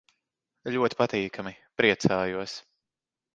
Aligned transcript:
Ļoti 0.75 0.97
patīkami. 1.01 1.53
Priecājos. 1.83 2.57